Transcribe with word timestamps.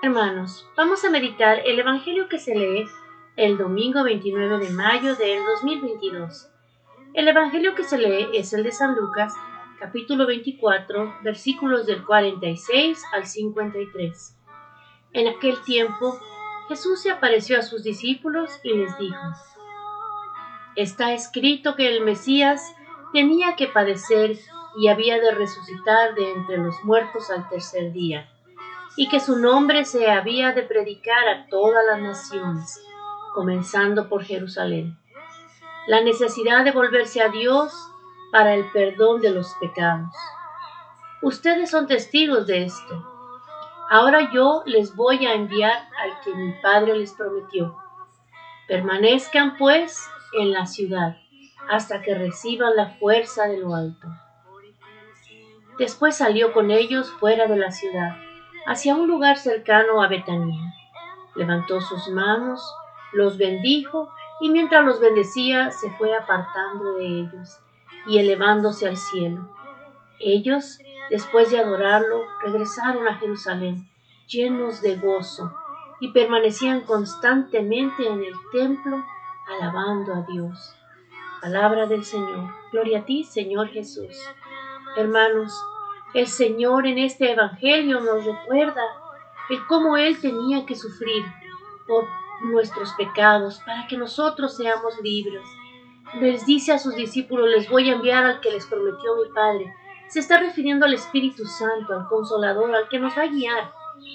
Hermanos, 0.00 0.64
vamos 0.76 1.04
a 1.04 1.10
meditar 1.10 1.60
el 1.66 1.80
Evangelio 1.80 2.28
que 2.28 2.38
se 2.38 2.54
lee 2.54 2.86
el 3.34 3.58
domingo 3.58 4.04
29 4.04 4.64
de 4.64 4.70
mayo 4.70 5.16
del 5.16 5.44
2022. 5.44 6.48
El 7.14 7.26
Evangelio 7.26 7.74
que 7.74 7.82
se 7.82 7.98
lee 7.98 8.28
es 8.32 8.52
el 8.52 8.62
de 8.62 8.70
San 8.70 8.94
Lucas, 8.94 9.34
capítulo 9.80 10.28
24, 10.28 11.16
versículos 11.24 11.84
del 11.86 12.04
46 12.04 13.02
al 13.12 13.26
53. 13.26 14.36
En 15.14 15.26
aquel 15.26 15.60
tiempo, 15.64 16.16
Jesús 16.68 17.02
se 17.02 17.10
apareció 17.10 17.58
a 17.58 17.62
sus 17.62 17.82
discípulos 17.82 18.52
y 18.62 18.74
les 18.74 18.96
dijo, 18.98 19.18
Está 20.76 21.12
escrito 21.12 21.74
que 21.74 21.88
el 21.88 22.04
Mesías 22.04 22.72
tenía 23.12 23.56
que 23.56 23.66
padecer 23.66 24.38
y 24.80 24.86
había 24.86 25.18
de 25.18 25.32
resucitar 25.32 26.14
de 26.14 26.30
entre 26.30 26.58
los 26.58 26.84
muertos 26.84 27.32
al 27.32 27.48
tercer 27.48 27.92
día 27.92 28.28
y 28.98 29.08
que 29.08 29.20
su 29.20 29.38
nombre 29.38 29.84
se 29.84 30.10
había 30.10 30.50
de 30.50 30.64
predicar 30.64 31.28
a 31.28 31.46
todas 31.46 31.86
las 31.86 32.00
naciones, 32.00 32.84
comenzando 33.32 34.08
por 34.08 34.24
Jerusalén. 34.24 34.98
La 35.86 36.00
necesidad 36.00 36.64
de 36.64 36.72
volverse 36.72 37.22
a 37.22 37.28
Dios 37.28 37.72
para 38.32 38.54
el 38.54 38.68
perdón 38.72 39.20
de 39.20 39.30
los 39.30 39.54
pecados. 39.60 40.12
Ustedes 41.22 41.70
son 41.70 41.86
testigos 41.86 42.48
de 42.48 42.64
esto. 42.64 43.06
Ahora 43.88 44.32
yo 44.32 44.64
les 44.66 44.96
voy 44.96 45.24
a 45.26 45.34
enviar 45.34 45.78
al 46.02 46.20
que 46.24 46.34
mi 46.34 46.52
Padre 46.60 46.96
les 46.96 47.12
prometió. 47.12 47.76
Permanezcan 48.66 49.56
pues 49.58 50.10
en 50.32 50.50
la 50.50 50.66
ciudad 50.66 51.16
hasta 51.70 52.02
que 52.02 52.16
reciban 52.16 52.74
la 52.74 52.96
fuerza 52.98 53.44
de 53.46 53.58
lo 53.58 53.76
alto. 53.76 54.08
Después 55.78 56.16
salió 56.16 56.52
con 56.52 56.72
ellos 56.72 57.12
fuera 57.12 57.46
de 57.46 57.56
la 57.56 57.70
ciudad 57.70 58.27
hacia 58.68 58.94
un 58.94 59.08
lugar 59.08 59.38
cercano 59.38 60.02
a 60.02 60.08
Betania. 60.08 60.74
Levantó 61.34 61.80
sus 61.80 62.08
manos, 62.08 62.62
los 63.12 63.38
bendijo 63.38 64.10
y 64.40 64.50
mientras 64.50 64.84
los 64.84 65.00
bendecía 65.00 65.70
se 65.70 65.90
fue 65.92 66.14
apartando 66.14 66.92
de 66.96 67.06
ellos 67.06 67.58
y 68.06 68.18
elevándose 68.18 68.86
al 68.86 68.98
cielo. 68.98 69.48
Ellos, 70.20 70.80
después 71.08 71.50
de 71.50 71.60
adorarlo, 71.60 72.24
regresaron 72.42 73.08
a 73.08 73.14
Jerusalén 73.14 73.88
llenos 74.26 74.82
de 74.82 74.96
gozo 74.96 75.50
y 75.98 76.12
permanecían 76.12 76.82
constantemente 76.82 78.06
en 78.06 78.22
el 78.22 78.34
templo 78.52 79.02
alabando 79.48 80.12
a 80.12 80.26
Dios. 80.30 80.74
Palabra 81.40 81.86
del 81.86 82.04
Señor. 82.04 82.52
Gloria 82.70 82.98
a 82.98 83.04
ti, 83.06 83.24
Señor 83.24 83.68
Jesús. 83.68 84.14
Hermanos, 84.94 85.58
el 86.14 86.26
Señor 86.26 86.86
en 86.86 86.98
este 86.98 87.32
Evangelio 87.32 88.00
nos 88.00 88.24
recuerda 88.24 88.82
el 89.50 89.66
cómo 89.66 89.96
Él 89.96 90.18
tenía 90.20 90.64
que 90.66 90.74
sufrir 90.74 91.24
por 91.86 92.06
nuestros 92.42 92.92
pecados 92.92 93.60
para 93.64 93.86
que 93.86 93.96
nosotros 93.96 94.56
seamos 94.56 94.98
libres. 95.02 95.42
Les 96.20 96.46
dice 96.46 96.72
a 96.72 96.78
sus 96.78 96.96
discípulos, 96.96 97.48
les 97.48 97.68
voy 97.68 97.90
a 97.90 97.94
enviar 97.94 98.24
al 98.24 98.40
que 98.40 98.50
les 98.50 98.66
prometió 98.66 99.16
mi 99.16 99.30
Padre. 99.34 99.74
Se 100.08 100.20
está 100.20 100.38
refiriendo 100.38 100.86
al 100.86 100.94
Espíritu 100.94 101.44
Santo, 101.44 101.92
al 101.92 102.08
Consolador, 102.08 102.74
al 102.74 102.88
que 102.88 102.98
nos 102.98 103.16
va 103.16 103.22
a 103.22 103.26
guiar, 103.26 103.72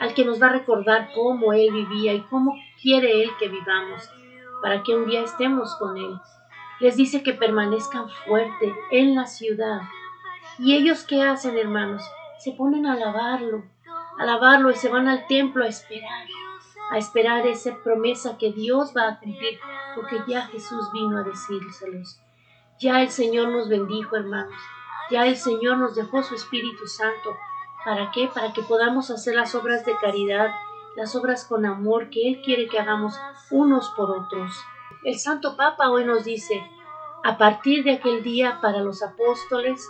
al 0.00 0.14
que 0.14 0.24
nos 0.24 0.40
va 0.40 0.46
a 0.46 0.52
recordar 0.52 1.10
cómo 1.14 1.52
Él 1.52 1.70
vivía 1.72 2.14
y 2.14 2.22
cómo 2.22 2.54
quiere 2.80 3.22
Él 3.22 3.30
que 3.38 3.48
vivamos, 3.48 4.08
para 4.62 4.82
que 4.82 4.94
un 4.94 5.06
día 5.06 5.20
estemos 5.20 5.74
con 5.76 5.98
Él. 5.98 6.18
Les 6.80 6.96
dice 6.96 7.22
que 7.22 7.34
permanezcan 7.34 8.08
fuertes 8.08 8.72
en 8.90 9.14
la 9.14 9.26
ciudad, 9.26 9.82
¿Y 10.58 10.76
ellos 10.76 11.02
qué 11.02 11.22
hacen, 11.22 11.58
hermanos? 11.58 12.02
Se 12.38 12.52
ponen 12.52 12.86
a 12.86 12.92
alabarlo, 12.92 13.64
a 14.18 14.22
alabarlo 14.22 14.70
y 14.70 14.74
se 14.74 14.88
van 14.88 15.08
al 15.08 15.26
templo 15.26 15.64
a 15.64 15.68
esperar, 15.68 16.26
a 16.90 16.98
esperar 16.98 17.46
esa 17.46 17.76
promesa 17.82 18.38
que 18.38 18.52
Dios 18.52 18.92
va 18.96 19.08
a 19.08 19.18
cumplir, 19.18 19.58
porque 19.96 20.22
ya 20.28 20.46
Jesús 20.46 20.92
vino 20.92 21.18
a 21.18 21.22
decírselos. 21.22 22.20
Ya 22.78 23.02
el 23.02 23.10
Señor 23.10 23.48
nos 23.48 23.68
bendijo, 23.68 24.16
hermanos. 24.16 24.54
Ya 25.10 25.26
el 25.26 25.36
Señor 25.36 25.78
nos 25.78 25.96
dejó 25.96 26.22
su 26.22 26.34
Espíritu 26.34 26.86
Santo. 26.86 27.36
¿Para 27.84 28.10
qué? 28.12 28.30
Para 28.32 28.52
que 28.52 28.62
podamos 28.62 29.10
hacer 29.10 29.34
las 29.34 29.54
obras 29.54 29.84
de 29.84 29.96
caridad, 29.96 30.50
las 30.96 31.16
obras 31.16 31.44
con 31.44 31.66
amor 31.66 32.10
que 32.10 32.28
Él 32.28 32.42
quiere 32.44 32.68
que 32.68 32.78
hagamos 32.78 33.14
unos 33.50 33.90
por 33.90 34.10
otros. 34.10 34.52
El 35.02 35.18
Santo 35.18 35.56
Papa 35.56 35.90
hoy 35.90 36.04
nos 36.04 36.24
dice, 36.24 36.64
a 37.24 37.36
partir 37.38 37.84
de 37.84 37.92
aquel 37.94 38.22
día 38.22 38.60
para 38.60 38.80
los 38.80 39.02
apóstoles, 39.02 39.86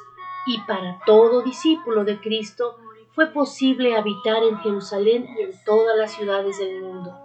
y 0.46 0.60
para 0.62 0.98
todo 1.06 1.42
discípulo 1.42 2.04
de 2.04 2.20
Cristo 2.20 2.78
fue 3.14 3.26
posible 3.28 3.96
habitar 3.96 4.42
en 4.42 4.58
Jerusalén 4.58 5.26
y 5.38 5.42
en 5.42 5.64
todas 5.64 5.96
las 5.96 6.12
ciudades 6.12 6.58
del 6.58 6.82
mundo, 6.82 7.16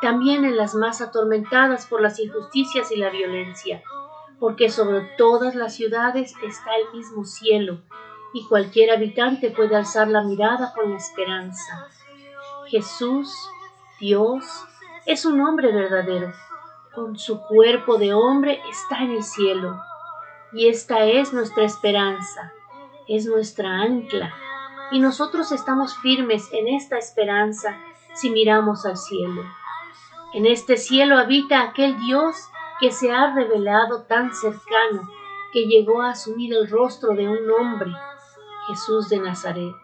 también 0.00 0.44
en 0.44 0.56
las 0.56 0.74
más 0.74 1.00
atormentadas 1.00 1.86
por 1.86 2.00
las 2.00 2.18
injusticias 2.18 2.90
y 2.90 2.96
la 2.96 3.10
violencia, 3.10 3.82
porque 4.40 4.68
sobre 4.68 5.00
todas 5.16 5.54
las 5.54 5.74
ciudades 5.74 6.34
está 6.42 6.76
el 6.76 6.92
mismo 6.96 7.24
cielo, 7.24 7.78
y 8.34 8.46
cualquier 8.46 8.90
habitante 8.90 9.50
puede 9.50 9.76
alzar 9.76 10.08
la 10.08 10.22
mirada 10.22 10.72
con 10.74 10.92
esperanza. 10.92 11.88
Jesús, 12.66 13.32
Dios, 14.00 14.44
es 15.06 15.24
un 15.24 15.40
hombre 15.40 15.72
verdadero. 15.72 16.32
Con 16.94 17.18
su 17.18 17.40
cuerpo 17.42 17.98
de 17.98 18.14
hombre 18.14 18.60
está 18.70 19.02
en 19.02 19.12
el 19.12 19.22
cielo 19.22 19.80
y 20.52 20.68
esta 20.68 21.04
es 21.04 21.32
nuestra 21.32 21.64
esperanza, 21.64 22.52
es 23.08 23.26
nuestra 23.26 23.70
ancla, 23.80 24.34
y 24.90 25.00
nosotros 25.00 25.50
estamos 25.50 25.96
firmes 25.98 26.48
en 26.52 26.68
esta 26.68 26.98
esperanza 26.98 27.78
si 28.14 28.30
miramos 28.30 28.84
al 28.84 28.98
cielo. 28.98 29.42
En 30.34 30.44
este 30.44 30.76
cielo 30.76 31.16
habita 31.16 31.62
aquel 31.62 31.98
Dios 31.98 32.36
que 32.80 32.90
se 32.90 33.12
ha 33.12 33.34
revelado 33.34 34.02
tan 34.02 34.34
cercano, 34.34 35.08
que 35.52 35.66
llegó 35.66 36.02
a 36.02 36.10
asumir 36.10 36.52
el 36.54 36.68
rostro 36.68 37.14
de 37.14 37.28
un 37.28 37.50
hombre, 37.50 37.92
Jesús 38.68 39.08
de 39.08 39.18
Nazaret. 39.18 39.74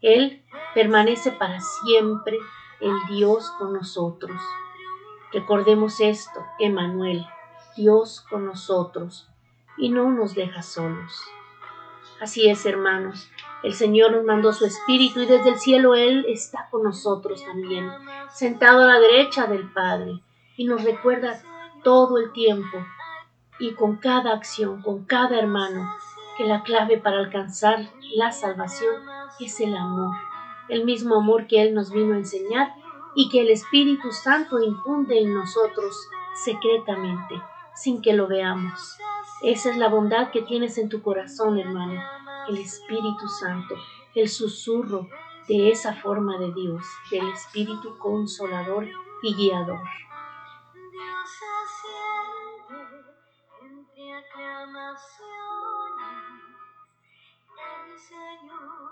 Él 0.00 0.44
permanece 0.74 1.32
para 1.32 1.60
siempre 1.60 2.38
el 2.80 2.94
Dios 3.08 3.50
con 3.58 3.72
nosotros. 3.72 4.40
Recordemos 5.32 6.00
esto, 6.00 6.44
Emanuel, 6.58 7.26
Dios 7.76 8.24
con 8.28 8.46
nosotros 8.46 9.28
y 9.78 9.90
no 9.90 10.10
nos 10.10 10.34
deja 10.34 10.62
solos. 10.62 11.22
Así 12.20 12.48
es, 12.48 12.66
hermanos, 12.66 13.30
el 13.62 13.74
Señor 13.74 14.12
nos 14.12 14.24
mandó 14.24 14.52
su 14.52 14.64
Espíritu 14.64 15.20
y 15.20 15.26
desde 15.26 15.50
el 15.50 15.58
cielo 15.58 15.94
Él 15.94 16.24
está 16.28 16.68
con 16.70 16.82
nosotros 16.82 17.44
también, 17.44 17.88
sentado 18.32 18.82
a 18.82 18.86
la 18.86 19.00
derecha 19.00 19.46
del 19.46 19.70
Padre, 19.72 20.20
y 20.56 20.64
nos 20.64 20.82
recuerda 20.82 21.40
todo 21.84 22.18
el 22.18 22.32
tiempo 22.32 22.78
y 23.60 23.74
con 23.74 23.96
cada 23.96 24.32
acción, 24.32 24.82
con 24.82 25.04
cada 25.04 25.38
hermano, 25.38 25.88
que 26.36 26.44
la 26.44 26.62
clave 26.62 26.98
para 26.98 27.18
alcanzar 27.18 27.88
la 28.14 28.32
salvación 28.32 28.94
es 29.40 29.60
el 29.60 29.76
amor, 29.76 30.14
el 30.68 30.84
mismo 30.84 31.16
amor 31.16 31.46
que 31.46 31.62
Él 31.62 31.74
nos 31.74 31.90
vino 31.90 32.14
a 32.14 32.18
enseñar 32.18 32.74
y 33.14 33.28
que 33.28 33.40
el 33.40 33.50
Espíritu 33.50 34.12
Santo 34.12 34.60
infunde 34.60 35.20
en 35.20 35.34
nosotros 35.34 35.94
secretamente, 36.44 37.40
sin 37.74 38.00
que 38.02 38.12
lo 38.12 38.26
veamos. 38.26 38.98
Esa 39.42 39.70
es 39.70 39.76
la 39.76 39.88
bondad 39.88 40.30
que 40.30 40.42
tienes 40.42 40.78
en 40.78 40.88
tu 40.88 41.00
corazón, 41.00 41.58
hermano, 41.58 42.02
el 42.48 42.58
Espíritu 42.58 43.28
Santo, 43.40 43.76
el 44.14 44.28
susurro 44.28 45.08
de 45.46 45.70
esa 45.70 45.94
forma 45.94 46.38
de 46.38 46.52
Dios, 46.52 46.84
del 47.10 47.28
Espíritu 47.28 47.96
Consolador 47.98 48.88
y 49.22 49.34
Guiador. 49.34 49.80
Señor. 58.08 58.87